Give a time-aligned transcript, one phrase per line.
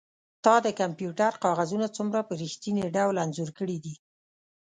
[0.43, 3.95] تا د کمپیوټر کاغذونه څومره په ریښتیني ډول انځور کړي دي